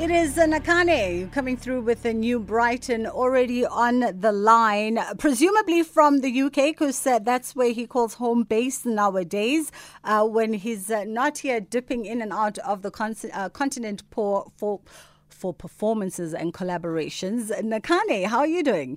It 0.00 0.10
is 0.10 0.36
Nakhane 0.36 1.30
coming 1.30 1.58
through 1.58 1.82
with 1.82 2.06
a 2.06 2.14
new 2.14 2.40
Brighton 2.40 3.06
already 3.06 3.66
on 3.66 4.00
the 4.18 4.32
line, 4.32 4.98
presumably 5.18 5.82
from 5.82 6.20
the 6.20 6.40
UK, 6.40 6.72
because 6.72 7.06
uh, 7.06 7.18
that's 7.18 7.54
where 7.54 7.70
he 7.70 7.86
calls 7.86 8.14
home 8.14 8.44
base 8.44 8.86
nowadays. 8.86 9.70
Uh, 10.02 10.24
when 10.24 10.54
he's 10.54 10.90
uh, 10.90 11.04
not 11.04 11.36
here 11.36 11.60
dipping 11.60 12.06
in 12.06 12.22
and 12.22 12.32
out 12.32 12.56
of 12.60 12.80
the 12.80 12.90
con- 12.90 13.14
uh, 13.34 13.50
continent 13.50 14.02
for, 14.10 14.50
for 14.56 14.80
for 15.28 15.52
performances 15.52 16.32
and 16.32 16.54
collaborations. 16.54 17.50
Nakhane, 17.60 18.24
how 18.24 18.38
are 18.38 18.46
you 18.46 18.62
doing? 18.62 18.96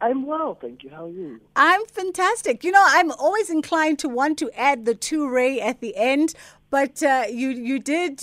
I'm 0.00 0.26
well, 0.26 0.54
thank 0.54 0.84
you. 0.84 0.90
How 0.90 1.06
are 1.06 1.10
you? 1.10 1.40
I'm 1.54 1.84
fantastic. 1.86 2.64
You 2.64 2.70
know, 2.70 2.84
I'm 2.86 3.10
always 3.12 3.48
inclined 3.48 3.98
to 4.00 4.08
want 4.08 4.38
to 4.38 4.50
add 4.58 4.84
the 4.84 4.94
Touré 4.94 5.60
at 5.60 5.80
the 5.80 5.96
end, 5.96 6.34
but 6.70 7.02
uh, 7.02 7.24
you 7.30 7.48
you 7.48 7.78
did 7.78 8.22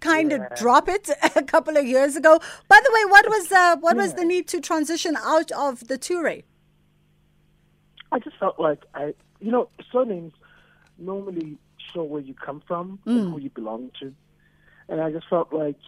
kind 0.00 0.32
yeah. 0.32 0.38
of 0.38 0.58
drop 0.58 0.88
it 0.88 1.08
a 1.36 1.42
couple 1.42 1.76
of 1.76 1.86
years 1.86 2.16
ago. 2.16 2.40
By 2.68 2.80
the 2.82 2.90
way, 2.92 3.04
what 3.10 3.28
was 3.28 3.52
uh, 3.52 3.76
what 3.78 3.96
yeah. 3.96 4.02
was 4.02 4.14
the 4.14 4.24
need 4.24 4.48
to 4.48 4.60
transition 4.60 5.16
out 5.16 5.52
of 5.52 5.86
the 5.86 5.96
Touré? 5.96 6.42
I 8.10 8.18
just 8.18 8.36
felt 8.38 8.58
like 8.58 8.84
I, 8.94 9.14
you 9.40 9.52
know, 9.52 9.68
surnames 9.92 10.32
normally 10.98 11.56
show 11.92 12.02
where 12.02 12.20
you 12.20 12.34
come 12.34 12.62
from 12.66 12.98
mm. 13.06 13.12
and 13.12 13.32
who 13.32 13.40
you 13.40 13.50
belong 13.50 13.92
to, 14.00 14.12
and 14.88 15.00
I 15.00 15.12
just 15.12 15.28
felt 15.28 15.52
like 15.52 15.78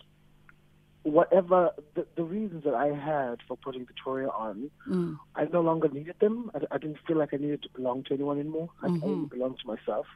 whatever 1.04 1.70
the, 1.94 2.06
the 2.16 2.24
reasons 2.24 2.64
that 2.64 2.74
I 2.74 2.86
had 2.86 3.38
for 3.46 3.56
putting 3.56 3.86
Victoria 3.86 4.28
on, 4.28 4.70
mm. 4.88 5.16
I 5.36 5.44
no 5.44 5.60
longer 5.60 5.88
needed 5.88 6.16
them. 6.18 6.50
I, 6.54 6.60
I, 6.74 6.78
didn't 6.78 6.98
feel 7.06 7.18
like 7.18 7.32
I 7.32 7.36
needed 7.36 7.62
to 7.62 7.68
belong 7.70 8.04
to 8.04 8.14
anyone 8.14 8.40
anymore. 8.40 8.70
Mm-hmm. 8.82 9.04
I 9.04 9.06
only 9.06 9.26
belonged 9.26 9.58
to 9.60 9.66
myself. 9.66 10.06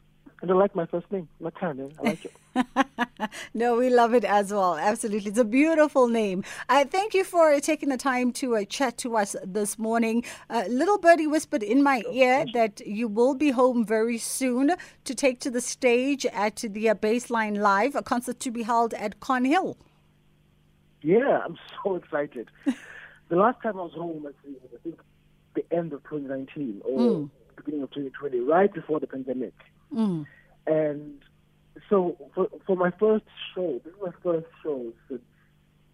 And 0.41 0.51
I 0.51 0.55
like 0.55 0.74
my 0.74 0.87
first 0.87 1.11
name, 1.11 1.28
Nakhane. 1.42 1.92
I 1.98 2.02
like 2.02 2.24
it. 2.24 3.30
no, 3.55 3.77
we 3.77 3.91
love 3.91 4.14
it 4.14 4.24
as 4.24 4.52
well. 4.52 4.77
Absolutely. 4.77 5.30
It's 5.30 5.38
a 5.38 5.45
beautiful 5.45 6.06
name. 6.06 6.45
I 6.69 6.84
thank 6.84 7.12
you 7.12 7.25
for 7.25 7.58
taking 7.61 7.89
the 7.89 7.97
time 7.97 8.33
to 8.34 8.56
uh, 8.56 8.64
chat 8.64 8.98
to 8.98 9.17
us 9.17 9.34
this 9.45 9.78
morning. 9.78 10.25
Uh, 10.48 10.64
little 10.69 10.98
birdie 10.98 11.27
whispered 11.27 11.64
in 11.64 11.83
my 11.83 12.02
ear 12.12 12.45
that 12.55 12.86
you 12.86 13.08
will 13.08 13.34
be 13.34 13.50
home 13.50 13.84
very 13.84 14.17
soon 14.17 14.75
to 15.05 15.14
take 15.14 15.41
to 15.41 15.50
the 15.50 15.61
stage 15.61 16.25
at 16.27 16.56
the 16.56 16.89
uh, 16.89 16.95
Baseline 16.95 17.58
Live, 17.58 17.97
a 17.97 18.02
concert 18.02 18.39
to 18.41 18.52
be 18.52 18.62
held 18.62 18.95
at 18.95 19.19
Cornhill. 19.19 19.77
Yeah, 21.03 21.41
I'm 21.45 21.59
so 21.85 21.97
excited. 21.97 22.51
the 22.65 23.37
last 23.37 23.63
time 23.63 23.79
I 23.79 23.83
was 23.83 23.93
home, 23.93 24.27
I 24.27 24.79
think 24.83 25.01
the 25.55 25.65
end 25.75 25.93
of 25.93 26.03
2019 26.05 26.83
or 26.85 26.99
mm. 26.99 27.31
beginning 27.57 27.83
of 27.83 27.91
2020, 27.91 28.41
right 28.41 28.73
before 28.73 29.01
the 29.01 29.07
pandemic. 29.07 29.55
Mm. 29.95 30.27
And 30.67 31.23
so 31.89 32.17
for 32.35 32.49
for 32.67 32.77
my 32.77 32.91
first 32.99 33.25
show, 33.55 33.81
this 33.85 33.93
is 33.93 34.01
my 34.03 34.13
first 34.23 34.47
show 34.63 34.93
since 35.09 35.23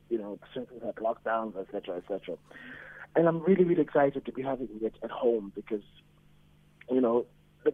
you 0.09 0.19
know 0.19 0.39
since 0.53 0.69
we 0.73 0.85
had 0.85 0.97
lockdowns, 0.97 1.57
etc., 1.57 1.99
etc. 1.99 2.37
And 3.17 3.29
I'm 3.29 3.41
really 3.41 3.65
really 3.65 3.83
excited 3.83 4.25
to 4.25 4.33
be 4.33 4.43
having 4.43 4.69
it 4.83 4.95
at 5.03 5.11
home 5.11 5.53
because 5.55 5.85
you 6.91 7.01
know 7.01 7.27
the, 7.65 7.73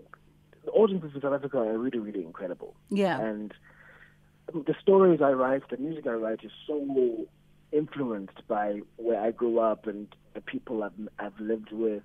the 0.64 0.70
audiences 0.72 1.12
in 1.14 1.22
South 1.22 1.32
Africa 1.32 1.58
are 1.58 1.78
really 1.78 1.98
really 1.98 2.24
incredible. 2.24 2.74
Yeah. 2.90 3.20
And 3.20 3.54
the 4.52 4.74
stories 4.80 5.20
I 5.22 5.32
write, 5.32 5.68
the 5.70 5.76
music 5.76 6.06
I 6.06 6.12
write 6.12 6.40
is 6.44 6.52
so 6.66 7.26
influenced 7.72 8.46
by 8.48 8.80
where 8.96 9.20
I 9.20 9.30
grew 9.30 9.58
up 9.60 9.86
and 9.86 10.08
the 10.34 10.40
people 10.40 10.82
I've, 10.82 11.08
I've 11.18 11.38
lived 11.38 11.72
with, 11.72 12.02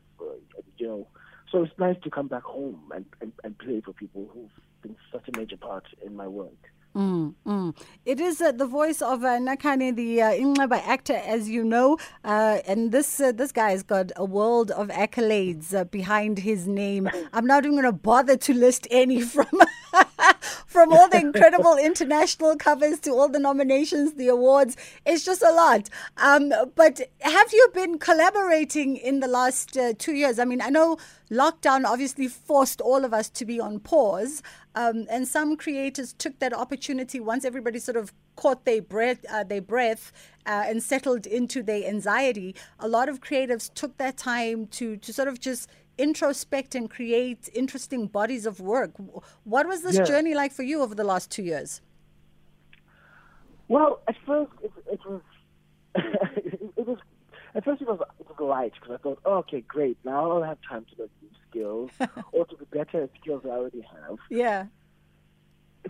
you 0.77 0.87
know 0.87 1.07
so 1.51 1.63
it's 1.63 1.73
nice 1.77 1.95
to 2.03 2.09
come 2.09 2.27
back 2.27 2.43
home 2.43 2.81
and, 2.93 3.05
and, 3.21 3.31
and 3.43 3.57
play 3.57 3.81
for 3.81 3.93
people 3.93 4.29
who've 4.33 4.49
been 4.81 4.95
such 5.11 5.27
a 5.33 5.37
major 5.37 5.57
part 5.57 5.85
in 6.05 6.15
my 6.15 6.27
work. 6.27 6.51
Mm, 6.95 7.33
mm. 7.45 7.77
It 8.05 8.21
is 8.21 8.39
uh, 8.39 8.53
the 8.53 8.65
voice 8.65 9.01
of 9.01 9.23
uh, 9.23 9.37
Nakhane, 9.37 9.95
the 9.95 10.21
uh, 10.21 10.75
actor, 10.77 11.13
as 11.25 11.49
you 11.49 11.63
know, 11.63 11.97
uh, 12.23 12.59
and 12.65 12.93
this 12.93 13.19
uh, 13.19 13.33
this 13.33 13.51
guy 13.51 13.71
has 13.71 13.83
got 13.83 14.13
a 14.15 14.23
world 14.23 14.71
of 14.71 14.87
accolades 14.87 15.73
uh, 15.73 15.83
behind 15.83 16.39
his 16.39 16.67
name. 16.67 17.09
I'm 17.33 17.45
not 17.45 17.65
even 17.65 17.75
going 17.75 17.83
to 17.83 17.91
bother 17.91 18.37
to 18.37 18.53
list 18.53 18.87
any 18.89 19.21
from 19.21 19.47
from 20.67 20.93
all 20.93 21.09
the 21.09 21.19
incredible 21.27 21.77
international 21.77 22.55
covers 22.55 22.99
to 23.01 23.11
all 23.11 23.29
the 23.29 23.39
nominations, 23.39 24.13
the 24.13 24.27
awards. 24.27 24.75
It's 25.05 25.25
just 25.25 25.41
a 25.41 25.51
lot. 25.51 25.89
Um, 26.17 26.53
but 26.75 27.01
have 27.21 27.53
you 27.53 27.69
been 27.73 27.97
collaborating 27.99 28.97
in 28.97 29.19
the 29.19 29.27
last 29.27 29.77
uh, 29.77 29.93
two 29.97 30.13
years? 30.13 30.39
I 30.39 30.45
mean, 30.45 30.61
I 30.61 30.69
know 30.69 30.97
lockdown 31.31 31.85
obviously 31.85 32.27
forced 32.27 32.81
all 32.81 33.03
of 33.05 33.13
us 33.13 33.29
to 33.29 33.45
be 33.45 33.59
on 33.59 33.79
pause. 33.79 34.41
Um, 34.75 35.07
and 35.09 35.27
some 35.27 35.55
creators 35.55 36.13
took 36.13 36.39
that 36.39 36.53
opportunity 36.53 37.19
once 37.19 37.45
everybody 37.45 37.79
sort 37.79 37.95
of 37.95 38.13
caught 38.35 38.65
their 38.65 38.81
breath, 38.81 39.25
uh, 39.31 39.43
their 39.43 39.61
breath, 39.61 40.11
uh, 40.45 40.65
and 40.67 40.83
settled 40.83 41.25
into 41.25 41.63
their 41.63 41.87
anxiety. 41.87 42.53
A 42.79 42.87
lot 42.87 43.07
of 43.07 43.21
creatives 43.21 43.73
took 43.73 43.97
that 43.97 44.17
time 44.17 44.67
to 44.67 44.97
to 44.97 45.13
sort 45.13 45.29
of 45.29 45.39
just 45.39 45.69
introspect 45.97 46.75
and 46.75 46.89
create 46.89 47.49
interesting 47.53 48.07
bodies 48.07 48.45
of 48.45 48.59
work. 48.59 48.91
What 49.43 49.67
was 49.67 49.81
this 49.81 49.97
journey 50.07 50.33
like 50.33 50.51
for 50.51 50.63
you 50.63 50.81
over 50.81 50.95
the 50.95 51.03
last 51.03 51.31
two 51.31 51.43
years? 51.43 51.81
Well, 53.67 54.01
at 54.07 54.15
first 54.25 54.51
it, 54.63 54.71
it 54.91 54.99
was 55.05 55.21
it 55.95 56.87
was 56.87 56.97
at 57.55 57.63
first 57.63 57.81
it 57.81 57.87
was 57.87 57.99
it 58.19 58.27
was 58.27 58.35
light 58.39 58.73
because 58.73 58.95
I 58.95 58.97
thought, 59.01 59.19
oh, 59.25 59.37
okay, 59.37 59.61
great, 59.61 59.97
now 60.03 60.31
I'll 60.31 60.43
have 60.43 60.57
time 60.67 60.85
to 60.85 61.01
learn 61.01 61.09
new 61.21 61.29
skills 61.49 61.91
or 62.31 62.45
to 62.45 62.57
be 62.57 62.65
better 62.65 63.03
at 63.03 63.09
skills 63.19 63.41
I 63.45 63.49
already 63.49 63.81
have. 63.81 64.17
Yeah. 64.29 64.65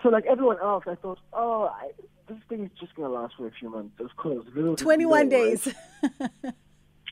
So 0.04 0.10
like 0.10 0.26
everyone 0.26 0.60
else, 0.60 0.84
I 0.88 0.96
thought, 0.96 1.20
oh, 1.34 1.66
I, 1.66 1.92
this 2.28 2.38
thing 2.50 2.66
is 2.66 2.72
just 2.80 2.96
gonna 2.96 3.10
last 3.10 3.36
for 3.38 3.48
a 3.48 3.52
few 3.52 3.70
months. 3.70 4.00
Of 4.00 4.16
course, 4.16 4.46
twenty-one 4.78 5.30
days. 5.30 5.68
Right? 6.04 6.32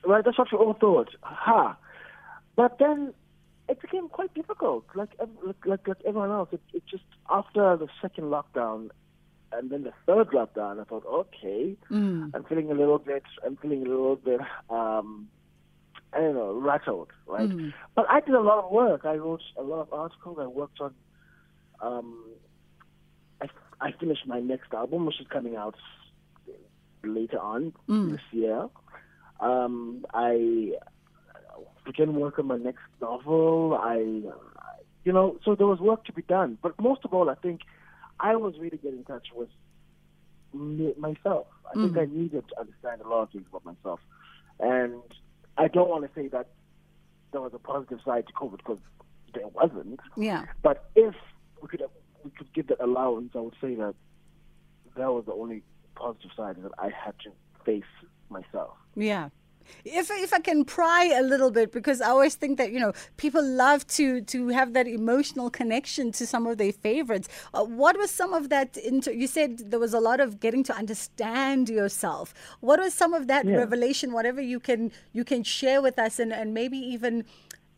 right? 0.06 0.26
That's 0.26 0.38
what 0.38 0.52
we 0.52 0.58
all 0.58 0.74
thought. 0.74 1.10
Ha. 1.22 1.78
But 2.56 2.78
then 2.80 3.14
it 3.70 3.82
became 3.82 4.10
quite 4.10 4.34
difficult. 4.34 4.86
Like 4.96 5.12
like 5.20 5.66
like, 5.66 5.88
like 5.88 5.98
everyone 6.06 6.32
else, 6.32 6.50
it, 6.52 6.62
it 6.74 6.84
just 6.86 7.04
after 7.30 7.78
the 7.78 7.88
second 8.02 8.26
lockdown, 8.26 8.90
and 9.52 9.70
then 9.70 9.84
the 9.84 9.94
third 10.06 10.30
lockdown, 10.30 10.82
I 10.82 10.84
thought, 10.84 11.06
okay, 11.06 11.76
mm. 11.90 12.32
I'm 12.34 12.44
feeling 12.44 12.72
a 12.72 12.76
little 12.76 13.00
bit, 13.00 13.24
I'm 13.46 13.56
feeling 13.58 13.86
a 13.86 13.90
little 13.90 14.16
bit, 14.16 14.42
um, 14.70 15.28
I 16.12 16.20
don't 16.20 16.36
know, 16.36 16.54
rattled, 16.54 17.10
right? 17.28 17.50
Mm. 17.50 17.74
But 17.96 18.10
I 18.10 18.20
did 18.20 18.36
a 18.36 18.42
lot 18.42 18.66
of 18.66 18.72
work. 18.72 19.06
I 19.06 19.16
wrote 19.16 19.42
a 19.58 19.64
lot 19.64 19.82
of 19.82 19.94
articles. 19.94 20.38
I 20.40 20.48
worked 20.48 20.80
on, 20.80 20.94
um, 21.82 22.24
I, 23.42 23.48
I 23.82 23.92
finished 23.94 24.28
my 24.28 24.40
next 24.40 24.74
album, 24.74 25.06
which 25.06 25.20
is 25.20 25.28
coming 25.28 25.56
out 25.56 25.76
later 27.04 27.40
on 27.40 27.74
mm. 27.88 28.12
this 28.12 28.22
year. 28.32 28.70
Um, 29.40 30.06
I 30.14 30.74
began 31.86 32.16
work 32.16 32.40
on 32.40 32.48
my 32.48 32.58
next 32.58 32.84
novel. 33.02 33.78
I, 33.82 33.98
you 33.98 35.12
know, 35.12 35.38
so 35.44 35.56
there 35.56 35.68
was 35.68 35.80
work 35.80 36.06
to 36.06 36.14
be 36.14 36.22
done. 36.22 36.58
But 36.62 36.80
most 36.80 37.02
of 37.04 37.14
all, 37.14 37.30
I 37.30 37.36
think 37.36 37.62
I 38.20 38.36
was 38.36 38.56
really 38.60 38.78
getting 38.78 39.00
in 39.00 39.04
touch 39.06 39.28
with 39.34 39.50
myself. 40.98 41.48
I 41.66 41.78
mm. 41.78 41.94
think 41.94 41.98
I 41.98 42.14
needed 42.14 42.44
to 42.50 42.60
understand 42.60 43.02
a 43.02 43.08
lot 43.08 43.24
of 43.24 43.30
things 43.32 43.46
about 43.50 43.66
myself. 43.66 44.00
And 44.60 45.02
I 45.58 45.68
don't 45.68 45.90
want 45.90 46.04
to 46.04 46.20
say 46.20 46.28
that 46.30 46.48
there 47.32 47.42
was 47.42 47.52
a 47.54 47.60
positive 47.60 48.00
side 48.06 48.28
to 48.28 48.34
COVID 48.34 48.58
because 48.58 48.80
there 49.34 49.48
wasn't. 49.48 50.00
Yeah. 50.16 50.46
But 50.62 50.90
if 50.96 51.16
we 51.62 51.68
could 51.68 51.84
we 52.24 52.32
could 52.32 52.54
give 52.54 52.68
that 52.68 52.80
allowance, 52.82 53.32
I 53.36 53.40
would 53.40 53.56
say 53.60 53.76
that 53.76 53.96
that 54.96 55.12
was 55.12 55.26
the 55.26 55.34
only 55.34 55.64
positive 55.96 56.32
side 56.38 56.56
that 56.62 56.72
I 56.78 56.86
had 56.90 57.16
to 57.24 57.32
face 57.66 57.84
myself. 58.30 58.78
Yeah. 58.96 59.30
If 59.86 60.10
if 60.12 60.34
I 60.34 60.40
can 60.40 60.66
pry 60.66 61.06
a 61.06 61.22
little 61.22 61.52
bit, 61.52 61.72
because 61.72 62.02
I 62.02 62.10
always 62.10 62.36
think 62.36 62.58
that 62.58 62.72
you 62.72 62.80
know 62.80 62.94
people 63.18 63.44
love 63.44 63.86
to 63.88 64.22
to 64.22 64.48
have 64.50 64.74
that 64.74 64.88
emotional 64.88 65.50
connection 65.50 66.12
to 66.14 66.28
some 66.28 66.48
of 66.48 66.58
their 66.58 66.72
favorites. 66.72 67.28
Uh, 67.54 67.64
what 67.64 67.98
was 67.98 68.12
some 68.12 68.34
of 68.34 68.50
that? 68.50 68.78
Into 68.78 69.16
you 69.16 69.28
said 69.28 69.72
there 69.72 69.80
was 69.80 69.94
a 69.94 70.00
lot 70.00 70.20
of 70.20 70.40
getting 70.40 70.64
to 70.64 70.76
understand 70.76 71.70
yourself. 71.70 72.34
What 72.60 72.80
was 72.80 72.94
some 72.94 73.14
of 73.14 73.28
that 73.28 73.46
yeah. 73.46 73.56
revelation? 73.56 74.14
Whatever 74.14 74.42
you 74.42 74.60
can 74.60 74.92
you 75.12 75.24
can 75.24 75.44
share 75.44 75.82
with 75.82 75.98
us, 76.00 76.20
and 76.20 76.34
and 76.34 76.54
maybe 76.54 76.78
even. 76.78 77.26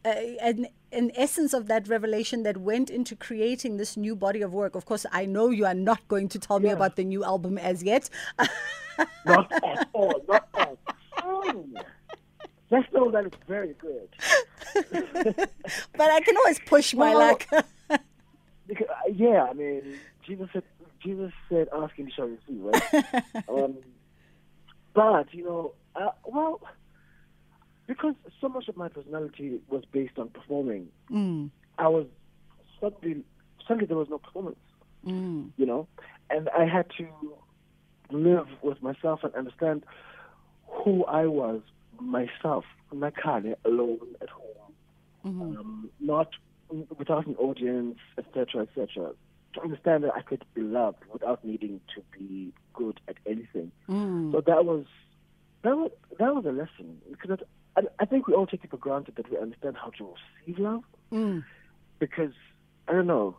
Uh, 0.06 0.38
an, 0.40 0.68
an 0.92 1.12
essence 1.16 1.52
of 1.52 1.68
that 1.68 1.88
revelation 1.88 2.44
that 2.44 2.58
went 2.58 2.92
into 2.92 3.16
creating 3.16 3.78
this 3.78 3.98
new 3.98 4.16
body 4.16 4.42
of 4.42 4.54
work. 4.54 4.76
Of 4.76 4.86
course, 4.86 5.06
I 5.12 5.26
know 5.26 5.50
you 5.50 5.66
are 5.66 5.74
not 5.74 6.08
going 6.08 6.30
to 6.30 6.40
tell 6.40 6.62
yeah. 6.62 6.68
me 6.68 6.74
about 6.74 6.96
the 6.96 7.04
new 7.04 7.24
album 7.24 7.58
as 7.58 7.82
yet. 7.82 8.10
not 9.26 9.52
at 9.52 9.90
all. 9.94 10.24
Not 10.28 10.48
at 10.58 10.78
Let's 12.72 12.92
know 12.94 13.12
that 13.12 13.26
it's 13.26 13.38
very 13.48 13.76
good. 13.80 14.10
but 15.96 16.12
I 16.12 16.20
can 16.22 16.36
always 16.38 16.60
push 16.66 16.94
my 16.94 17.14
well, 17.14 17.20
luck. 17.20 17.48
because, 18.68 18.88
uh, 18.90 19.12
yeah, 19.14 19.44
I 19.44 19.54
mean, 19.54 20.00
Jesus 20.26 20.50
said, 20.52 20.64
Jesus 21.04 21.32
said, 21.48 21.68
"Ask 21.74 21.98
and 21.98 22.08
you 22.08 22.14
shall 22.16 22.28
receive." 22.28 22.62
Right? 22.62 23.14
um, 23.50 23.76
but 24.94 25.34
you 25.34 25.44
know, 25.44 25.74
uh, 25.96 26.12
well, 26.26 26.62
because 27.86 28.16
so 28.42 28.50
much 28.50 28.68
of 28.68 28.76
my 28.76 28.88
personality 28.88 29.60
was 29.70 29.84
based 29.92 30.18
on 30.18 30.30
performing, 30.30 30.88
mm. 31.12 31.50
I 31.78 31.88
was 31.88 32.08
suddenly 32.82 33.24
suddenly 33.68 33.86
there 33.86 33.98
was 33.98 34.10
no 34.10 34.18
performance. 34.18 34.58
Mm. 35.06 35.52
You 35.58 35.66
know, 35.68 35.88
and 36.32 36.50
I 36.50 36.66
had 36.66 36.88
to 36.98 37.08
live 38.10 38.48
with 38.64 38.82
myself 38.82 39.24
and 39.24 39.34
understand 39.36 39.84
who 40.84 41.06
I 41.06 41.26
was 41.26 41.62
myself, 42.00 42.66
Nakhane, 42.94 43.56
alone 43.66 44.16
at 44.22 44.30
home, 44.30 44.74
mm-hmm. 45.26 45.42
um, 45.58 45.90
not 46.00 46.30
without 46.98 47.28
an 47.28 47.36
audience, 47.36 47.98
etc., 48.18 48.64
etc. 48.64 49.14
To 49.54 49.62
understand 49.62 50.04
that 50.04 50.14
I 50.16 50.22
could 50.22 50.44
be 50.54 50.62
loved 50.62 51.04
without 51.12 51.44
needing 51.46 51.80
to 51.96 52.02
be 52.18 52.54
good 52.74 53.00
at 53.08 53.16
anything. 53.26 53.72
Mm. 53.88 54.32
So 54.34 54.42
that 54.42 54.66
was 54.66 54.86
that 55.64 55.76
was 55.76 55.92
that 56.20 56.36
was 56.36 56.46
a 56.46 56.52
lesson 56.52 57.02
because 57.10 57.40
I, 57.78 57.82
I 58.00 58.06
think 58.06 58.28
we 58.28 58.34
all 58.34 58.48
take 58.48 58.64
it 58.64 58.70
for 58.70 58.78
granted 58.78 59.16
that 59.16 59.30
we 59.32 59.38
understand 59.38 59.78
how 59.78 59.92
to 59.92 60.14
receive 60.46 60.60
love. 60.60 60.84
Mm. 61.12 61.44
Because 62.00 62.34
I 62.88 62.92
don't 62.92 63.08
know, 63.08 63.38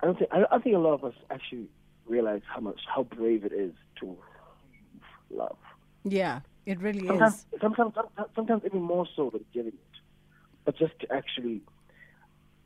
I 0.00 0.06
don't 0.06 0.18
think 0.18 0.30
I, 0.32 0.44
I 0.50 0.58
think 0.58 0.74
a 0.74 0.78
lot 0.78 0.94
of 0.94 1.04
us 1.04 1.14
actually 1.30 1.68
realize 2.06 2.42
how 2.52 2.60
much 2.60 2.80
how 2.92 3.02
brave 3.02 3.44
it 3.44 3.52
is 3.52 3.72
to 4.00 4.16
love. 5.30 5.58
Yeah, 6.04 6.40
it 6.66 6.80
really 6.80 7.06
sometimes, 7.06 7.34
is. 7.34 7.46
Sometimes, 7.60 7.94
sometimes, 7.94 8.30
sometimes 8.34 8.62
even 8.64 8.82
more 8.82 9.06
so 9.16 9.30
than 9.30 9.44
giving 9.52 9.72
it, 9.72 10.00
but 10.64 10.76
just 10.76 10.98
to 11.00 11.12
actually 11.12 11.62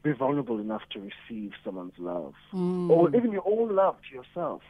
be 0.02 0.12
vulnerable 0.12 0.58
enough 0.58 0.82
to 0.90 1.00
receive 1.00 1.52
someone's 1.64 1.98
love, 1.98 2.34
mm. 2.52 2.90
or 2.90 3.14
even 3.14 3.32
your 3.32 3.44
own 3.46 3.74
love 3.74 3.96
to 4.08 4.16
yourself. 4.16 4.62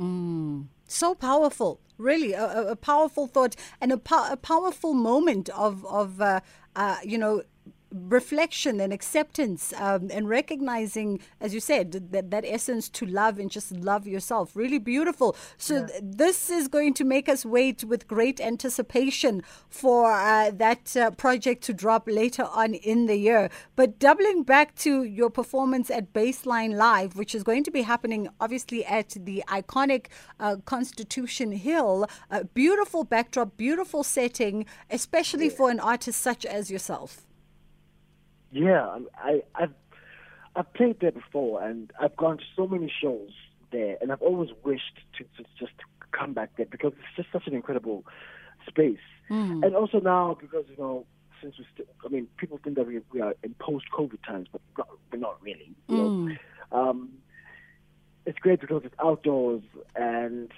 Mm. 0.00 0.66
So 0.86 1.14
powerful, 1.14 1.80
really, 1.98 2.32
a, 2.32 2.70
a, 2.70 2.76
powerful 2.76 3.26
thought 3.26 3.56
and 3.80 3.92
a, 3.92 3.98
po- 3.98 4.30
a 4.30 4.36
powerful 4.36 4.94
moment 4.94 5.48
of 5.50 5.84
of 5.84 6.20
uh, 6.20 6.40
uh, 6.76 6.96
you 7.02 7.18
know 7.18 7.42
reflection 7.90 8.80
and 8.80 8.92
acceptance 8.92 9.72
um, 9.76 10.10
and 10.12 10.28
recognizing, 10.28 11.20
as 11.40 11.54
you 11.54 11.60
said, 11.60 11.92
that, 12.12 12.30
that 12.30 12.44
essence 12.46 12.88
to 12.88 13.06
love 13.06 13.38
and 13.38 13.50
just 13.50 13.72
love 13.72 14.06
yourself. 14.06 14.54
Really 14.54 14.78
beautiful. 14.78 15.36
So, 15.56 15.74
yeah. 15.74 15.86
th- 15.86 16.02
this 16.02 16.50
is 16.50 16.68
going 16.68 16.94
to 16.94 17.04
make 17.04 17.28
us 17.28 17.44
wait 17.44 17.84
with 17.84 18.06
great 18.06 18.40
anticipation 18.40 19.42
for 19.68 20.12
uh, 20.12 20.50
that 20.50 20.96
uh, 20.96 21.10
project 21.12 21.62
to 21.64 21.72
drop 21.72 22.04
later 22.06 22.44
on 22.44 22.74
in 22.74 23.06
the 23.06 23.16
year. 23.16 23.50
But 23.76 23.98
doubling 23.98 24.42
back 24.42 24.74
to 24.76 25.04
your 25.04 25.30
performance 25.30 25.90
at 25.90 26.12
Baseline 26.12 26.74
Live, 26.74 27.16
which 27.16 27.34
is 27.34 27.42
going 27.42 27.64
to 27.64 27.70
be 27.70 27.82
happening 27.82 28.28
obviously 28.40 28.84
at 28.84 29.10
the 29.10 29.42
iconic 29.48 30.06
uh, 30.38 30.56
Constitution 30.64 31.52
Hill, 31.52 32.06
a 32.30 32.44
beautiful 32.44 33.04
backdrop, 33.04 33.56
beautiful 33.56 34.02
setting, 34.02 34.66
especially 34.90 35.46
yeah. 35.46 35.56
for 35.56 35.70
an 35.70 35.80
artist 35.80 36.20
such 36.20 36.44
as 36.44 36.70
yourself. 36.70 37.27
Yeah, 38.50 38.98
I, 39.16 39.42
I've 39.54 39.74
I've 40.56 40.72
played 40.72 41.00
there 41.00 41.12
before, 41.12 41.62
and 41.62 41.92
I've 42.00 42.16
gone 42.16 42.38
to 42.38 42.44
so 42.56 42.66
many 42.66 42.92
shows 43.00 43.30
there, 43.70 43.96
and 44.00 44.10
I've 44.10 44.22
always 44.22 44.50
wished 44.64 44.98
to, 45.18 45.24
to 45.24 45.48
just 45.58 45.72
come 46.12 46.32
back 46.32 46.50
there 46.56 46.66
because 46.66 46.92
it's 46.94 47.16
just 47.16 47.32
such 47.32 47.46
an 47.46 47.54
incredible 47.54 48.04
space. 48.66 48.98
Mm. 49.30 49.64
And 49.64 49.76
also 49.76 50.00
now 50.00 50.36
because 50.40 50.64
you 50.68 50.76
know 50.76 51.06
since 51.40 51.54
we 51.58 51.66
still, 51.72 51.86
I 52.04 52.08
mean, 52.08 52.26
people 52.36 52.58
think 52.62 52.76
that 52.76 52.86
we, 52.86 53.00
we 53.12 53.20
are 53.20 53.34
in 53.42 53.54
post-COVID 53.54 54.24
times, 54.26 54.48
but 54.52 54.88
we're 55.12 55.18
not 55.18 55.40
really. 55.40 55.72
Mm. 55.88 56.36
um, 56.72 57.10
it's 58.26 58.38
great 58.38 58.60
because 58.60 58.82
it's 58.84 58.94
outdoors, 59.02 59.62
and 59.94 60.50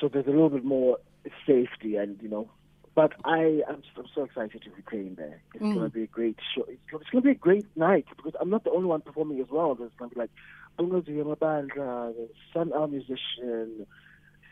so 0.00 0.08
there's 0.08 0.26
a 0.26 0.30
little 0.30 0.50
bit 0.50 0.64
more 0.64 0.98
safety, 1.46 1.96
and 1.96 2.20
you 2.22 2.28
know, 2.28 2.50
but 2.96 3.12
I 3.24 3.62
am 3.68 3.82
I'm 3.96 4.06
so 4.14 4.24
excited 4.24 4.62
to 4.62 4.70
be 4.70 4.82
playing 4.82 5.14
there. 5.16 5.42
It's 5.54 5.62
mm. 5.62 5.74
going 5.74 5.84
to 5.84 5.94
be 5.94 6.04
a 6.04 6.06
great 6.08 6.38
show. 6.54 6.64
It's, 6.66 6.80
it's 6.90 7.10
going 7.10 7.22
to 7.22 7.28
be 7.28 7.30
a 7.30 7.34
great 7.34 7.66
night 7.76 8.06
because 8.16 8.32
I'm 8.40 8.50
not 8.50 8.64
the 8.64 8.70
only 8.70 8.86
one 8.86 9.02
performing 9.02 9.38
as 9.38 9.48
well. 9.50 9.74
There's 9.74 9.92
going 9.98 10.10
to 10.10 10.14
be 10.14 10.20
like 10.22 10.30
Bongeziwe 10.78 11.36
Mabandla, 11.36 12.14
the 12.16 12.28
Sun-El 12.54 12.88
Musician. 12.88 13.86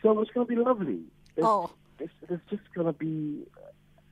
So 0.01 0.21
it's 0.21 0.31
going 0.31 0.47
to 0.47 0.55
be 0.55 0.61
lovely. 0.61 1.01
It's, 1.35 1.45
oh. 1.45 1.71
It's, 1.99 2.13
it's 2.29 2.41
just 2.49 2.61
going 2.75 2.85
to 2.85 2.93
be, 2.93 3.47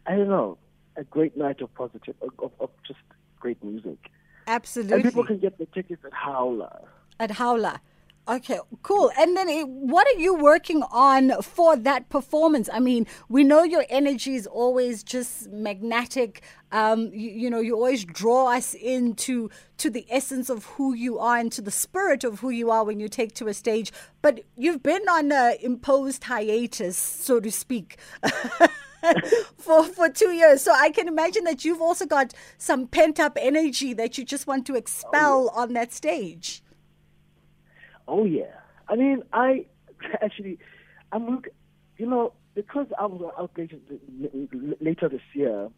I 0.07 0.15
don't 0.15 0.29
know, 0.29 0.57
a 0.97 1.03
great 1.03 1.37
night 1.37 1.61
of 1.61 1.73
positive, 1.75 2.15
of, 2.21 2.51
of 2.59 2.69
just 2.87 2.99
great 3.39 3.63
music. 3.63 3.99
Absolutely. 4.47 4.95
And 4.95 5.03
people 5.03 5.25
can 5.25 5.37
get 5.37 5.59
the 5.59 5.67
tickets 5.67 6.03
at 6.03 6.13
Howler. 6.13 6.81
At 7.19 7.31
Howler. 7.31 7.79
Okay, 8.25 8.57
cool. 8.83 9.11
And 9.17 9.35
then 9.35 9.49
eh, 9.49 9.63
what 9.63 10.07
are 10.07 10.19
you 10.19 10.33
working 10.33 10.81
on 10.83 11.41
for 11.41 11.75
that 11.75 12.07
performance? 12.07 12.69
I 12.71 12.79
mean, 12.79 13.05
we 13.27 13.43
know 13.43 13.63
your 13.63 13.85
energy 13.89 14.35
is 14.35 14.47
always 14.47 15.03
just 15.03 15.49
magnetic. 15.49 16.41
Um, 16.71 17.11
you, 17.13 17.31
you, 17.31 17.49
know, 17.49 17.59
you 17.59 17.75
always 17.75 18.05
draw 18.05 18.49
us 18.49 18.75
into 18.75 19.49
to 19.77 19.89
the 19.89 20.05
essence 20.09 20.49
of 20.49 20.63
who 20.65 20.93
you 20.93 21.19
are 21.19 21.35
and 21.37 21.51
to 21.51 21.61
the 21.61 21.69
spirit 21.69 22.23
of 22.23 22.39
who 22.39 22.49
you 22.49 22.71
are 22.71 22.85
when 22.85 23.01
you 23.01 23.09
take 23.09 23.35
to 23.35 23.47
a 23.47 23.53
stage. 23.53 23.91
But 24.21 24.45
you've 24.55 24.81
been 24.81 25.07
on 25.09 25.29
an 25.33 25.57
imposed 25.59 26.23
hiatus, 26.23 26.97
so 26.97 27.41
to 27.41 27.51
speak. 27.51 27.97
for 29.57 29.83
for 29.83 30.07
two 30.07 30.31
years. 30.31 30.61
So 30.61 30.71
I 30.71 30.91
can 30.91 31.09
imagine 31.09 31.43
that 31.43 31.65
you've 31.65 31.81
also 31.81 32.05
got 32.05 32.33
some 32.57 32.87
pent 32.87 33.19
up 33.19 33.37
energy 33.39 33.93
that 33.93 34.17
you 34.17 34.23
just 34.23 34.47
want 34.47 34.65
to 34.67 34.75
expel 34.75 35.49
oh, 35.49 35.51
yeah. 35.53 35.61
on 35.61 35.73
that 35.73 35.91
stage. 35.91 36.62
Oh 38.07 38.25
yeah. 38.25 38.55
I 38.87 38.95
mean, 38.95 39.23
I 39.31 39.65
actually, 40.21 40.59
I'm 41.11 41.29
look, 41.29 41.47
you 41.97 42.05
know, 42.05 42.33
because 42.55 42.87
I 42.99 43.05
was 43.05 43.33
out 43.37 43.51
later, 43.57 45.09
this 45.09 45.21
year. 45.33 45.69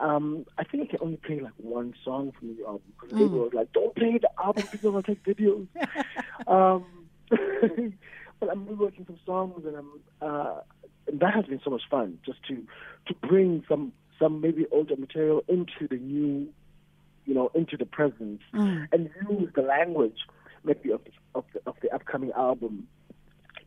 Um, 0.00 0.46
I 0.56 0.64
think 0.64 0.84
I 0.84 0.86
can 0.86 1.00
only 1.02 1.16
play 1.16 1.40
like 1.40 1.54
one 1.56 1.92
song 2.04 2.32
from 2.38 2.56
the 2.56 2.64
album 2.64 2.82
because 3.00 3.18
mm. 3.18 3.18
they 3.18 3.24
were 3.24 3.50
like, 3.52 3.72
"Don't 3.72 3.94
play 3.96 4.18
the 4.18 4.30
album, 4.40 4.64
people 4.68 4.92
will 4.92 5.02
take 5.02 5.24
videos." 5.24 5.66
um, 6.46 6.84
but 8.40 8.50
I'm 8.50 8.66
reworking 8.66 9.06
some 9.06 9.18
songs, 9.26 9.64
and 9.66 9.76
I'm 9.76 9.90
uh, 10.22 10.60
and 11.08 11.20
that 11.20 11.34
has 11.34 11.46
been 11.46 11.60
so 11.64 11.70
much 11.70 11.82
fun 11.90 12.18
just 12.24 12.38
to 12.46 12.62
to 13.06 13.14
bring 13.26 13.64
some 13.68 13.92
some 14.18 14.40
maybe 14.40 14.66
older 14.70 14.96
material 14.96 15.42
into 15.48 15.88
the 15.88 15.96
new, 15.96 16.48
you 17.24 17.34
know, 17.34 17.50
into 17.54 17.76
the 17.76 17.86
present, 17.86 18.40
mm. 18.54 18.86
and 18.92 19.10
use 19.28 19.50
the 19.54 19.62
language 19.62 20.18
maybe 20.64 20.90
of 20.90 21.00
the, 21.04 21.10
of 21.34 21.44
the, 21.52 21.60
of 21.66 21.76
the 21.82 21.92
upcoming 21.94 22.32
album 22.32 22.86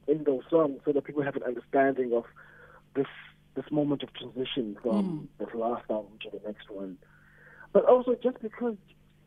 in 0.08 0.24
those 0.24 0.44
songs 0.50 0.80
so 0.86 0.92
that 0.92 1.04
people 1.04 1.24
have 1.24 1.36
an 1.36 1.44
understanding 1.44 2.14
of 2.14 2.26
this 2.96 3.08
this 3.54 3.66
moment 3.70 4.02
of 4.02 4.14
transition 4.14 4.78
from 4.82 5.30
mm. 5.40 5.46
this 5.46 5.54
last 5.54 5.84
album 5.90 6.12
to 6.22 6.30
the 6.30 6.40
next 6.48 6.70
one. 6.70 6.98
But 7.74 7.86
also 7.86 8.16
just 8.22 8.42
because 8.42 8.76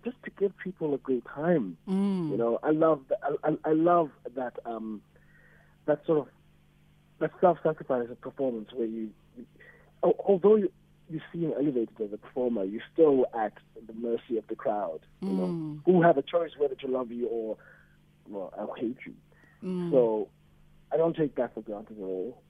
just 0.03 0.17
to 0.25 0.31
give 0.39 0.57
people 0.59 0.95
a 0.95 0.99
great 0.99 1.25
time. 1.27 1.77
Mm. 1.89 2.31
You 2.31 2.37
know, 2.37 2.59
I 2.63 2.71
love 2.71 3.01
the, 3.09 3.17
I, 3.43 3.57
I 3.65 3.73
love 3.73 4.11
that 4.35 4.59
um 4.65 5.01
that 5.87 6.05
sort 6.07 6.19
of 6.19 6.29
that 7.21 7.31
self-sacrifice 7.41 8.09
of 8.11 8.21
performance 8.21 8.71
where 8.75 8.87
you, 8.87 9.11
you 9.37 9.44
although 10.03 10.56
you 10.56 10.71
you 11.11 11.20
seem 11.32 11.53
elevated 11.53 12.01
as 12.01 12.13
a 12.13 12.17
performer, 12.17 12.65
you're 12.65 12.82
still 12.93 13.27
at 13.39 13.53
the 13.87 13.93
mercy 13.93 14.39
of 14.39 14.46
the 14.49 14.56
crowd, 14.56 15.01
you 15.20 15.29
mm. 15.29 15.39
know, 15.39 15.81
who 15.84 16.03
have 16.03 16.17
a 16.17 16.23
choice 16.23 16.51
whether 16.58 16.75
to 16.77 16.87
love 16.87 17.11
you 17.11 17.27
or 17.29 17.56
well, 18.29 18.75
hate 18.79 18.96
you. 19.06 19.15
Mm. 19.63 19.91
So 19.91 20.29
I 20.93 20.96
don't 20.96 21.17
take 21.17 21.34
that 21.37 21.55
for 21.55 21.61
granted 21.61 21.99
at 21.99 22.03
all. 22.03 22.43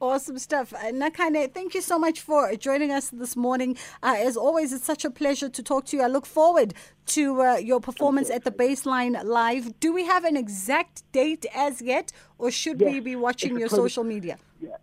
Awesome 0.00 0.38
stuff. 0.38 0.74
Uh, 0.74 0.90
Nakhane, 0.90 1.52
thank 1.54 1.72
you 1.72 1.80
so 1.80 1.98
much 1.98 2.20
for 2.20 2.54
joining 2.56 2.90
us 2.90 3.10
this 3.10 3.36
morning. 3.36 3.76
Uh, 4.02 4.16
as 4.18 4.36
always, 4.36 4.72
it's 4.72 4.84
such 4.84 5.04
a 5.04 5.10
pleasure 5.10 5.48
to 5.48 5.62
talk 5.62 5.86
to 5.86 5.96
you. 5.96 6.02
I 6.02 6.08
look 6.08 6.26
forward 6.26 6.74
to 7.06 7.40
uh, 7.40 7.56
your 7.56 7.80
performance 7.80 8.28
at 8.28 8.44
the 8.44 8.50
Baseline 8.50 9.22
Live. 9.24 9.78
Do 9.78 9.92
we 9.92 10.04
have 10.04 10.24
an 10.24 10.36
exact 10.36 11.10
date 11.12 11.46
as 11.54 11.80
yet, 11.80 12.12
or 12.38 12.50
should 12.50 12.80
yes, 12.80 12.92
we 12.92 13.00
be 13.00 13.16
watching 13.16 13.56
your 13.58 13.68
20, 13.68 13.82
social 13.82 14.04
media? 14.04 14.36
Yeah. 14.60 14.76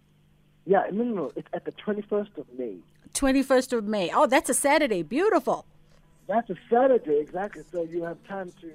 Yeah, 0.66 0.84
no, 0.92 1.04
no, 1.04 1.16
no. 1.16 1.32
It's 1.36 1.48
at 1.54 1.66
the 1.66 1.72
21st 1.74 2.38
of 2.38 2.46
May. 2.58 2.78
21st 3.14 3.78
of 3.78 3.86
May. 3.86 4.12
Oh, 4.14 4.26
that's 4.28 4.50
a 4.50 4.54
Saturday. 4.54 5.04
Beautiful. 5.04 5.66
That's 6.28 6.50
a 6.50 6.56
Saturday, 6.70 7.20
exactly. 7.20 7.64
So 7.72 7.84
you 7.84 8.04
have 8.04 8.18
time 8.28 8.52
to 8.62 8.72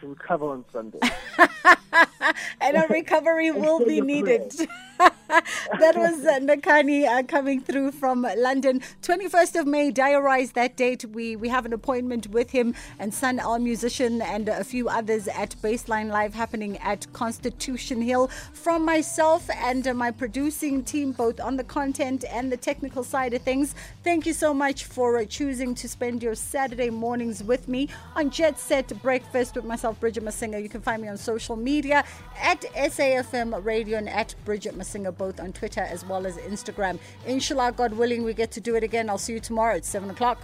to 0.00 0.08
recover 0.08 0.50
on 0.50 0.64
Sunday. 0.72 0.98
and 2.60 2.76
a 2.76 2.86
recovery 2.88 3.50
will 3.52 3.84
be 3.84 4.00
needed. 4.00 4.52
that 5.78 5.96
was 5.96 6.24
uh, 6.26 6.40
Nakhane 6.40 7.06
uh, 7.06 7.22
coming 7.22 7.60
through 7.60 7.92
from 7.92 8.26
London. 8.36 8.80
21st 9.02 9.60
of 9.60 9.66
May, 9.66 9.92
diarize 9.92 10.54
that 10.54 10.76
date. 10.76 11.04
We 11.04 11.36
we 11.36 11.48
have 11.48 11.64
an 11.64 11.72
appointment 11.72 12.26
with 12.28 12.50
him 12.50 12.74
and 12.98 13.14
Sun-El 13.14 13.60
Musician 13.60 14.22
and 14.22 14.48
a 14.48 14.64
few 14.64 14.88
others 14.88 15.28
at 15.28 15.54
Baseline 15.62 16.08
Live 16.08 16.34
happening 16.34 16.78
at 16.78 17.12
Constitution 17.12 18.02
Hill. 18.02 18.28
From 18.52 18.84
myself 18.84 19.48
and 19.50 19.86
uh, 19.86 19.94
my 19.94 20.10
producing 20.10 20.82
team, 20.82 21.12
both 21.12 21.38
on 21.38 21.56
the 21.56 21.64
content 21.64 22.24
and 22.28 22.50
the 22.50 22.56
technical 22.56 23.04
side 23.04 23.32
of 23.32 23.42
things, 23.42 23.76
thank 24.02 24.26
you 24.26 24.32
so 24.32 24.52
much 24.52 24.84
for 24.84 25.16
uh, 25.18 25.24
choosing 25.24 25.76
to 25.76 25.88
spend 25.88 26.24
your 26.24 26.34
Saturday 26.34 26.90
mornings 26.90 27.44
with 27.44 27.68
me 27.68 27.88
on 28.16 28.30
Jet 28.30 28.58
Set 28.58 28.88
Breakfast 29.00 29.54
with 29.54 29.64
myself, 29.64 30.00
Bridget 30.00 30.24
Masinga. 30.24 30.60
You 30.60 30.68
can 30.68 30.80
find 30.80 31.02
me 31.02 31.08
on 31.08 31.16
social 31.16 31.54
media 31.54 32.04
at 32.40 32.62
SAFM 32.74 33.64
Radio 33.64 33.96
and 33.98 34.08
at 34.08 34.34
Bridget 34.44 34.76
Masinga, 34.76 35.19
both 35.20 35.38
on 35.38 35.52
Twitter 35.52 35.82
as 35.82 36.02
well 36.06 36.26
as 36.26 36.38
Instagram. 36.38 36.98
Inshallah, 37.26 37.72
God 37.72 37.92
willing, 37.92 38.22
we 38.24 38.32
get 38.32 38.50
to 38.52 38.60
do 38.60 38.74
it 38.74 38.82
again. 38.82 39.10
I'll 39.10 39.18
see 39.18 39.34
you 39.34 39.40
tomorrow 39.40 39.76
at 39.76 39.84
7 39.84 40.08
o'clock. 40.08 40.38